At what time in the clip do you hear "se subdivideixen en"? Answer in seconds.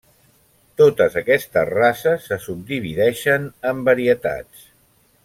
2.31-3.85